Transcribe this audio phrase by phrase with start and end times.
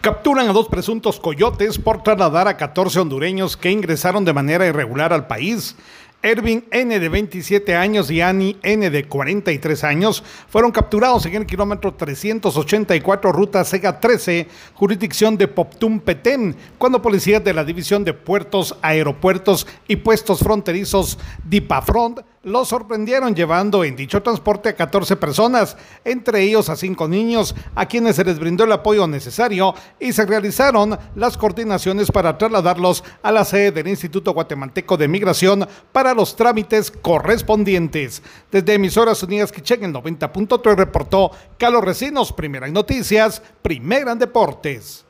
[0.00, 5.12] Capturan a dos presuntos coyotes por trasladar a 14 hondureños que ingresaron de manera irregular
[5.12, 5.76] al país.
[6.22, 11.44] Ervin N de 27 años y Ani N de 43 años fueron capturados en el
[11.44, 18.14] kilómetro 384 ruta Sega 13, jurisdicción de Poptum Petén, cuando policías de la División de
[18.14, 25.76] Puertos, Aeropuertos y Puestos Fronterizos DIPAFRONT los sorprendieron llevando en dicho transporte a 14 personas,
[26.04, 30.24] entre ellos a cinco niños, a quienes se les brindó el apoyo necesario y se
[30.24, 36.34] realizaron las coordinaciones para trasladarlos a la sede del Instituto Guatemalteco de Migración para los
[36.34, 38.22] trámites correspondientes.
[38.50, 45.04] Desde Emisoras Unidas Quichén en 90.3 reportó Carlos Recinos, primera en noticias, primera en deportes.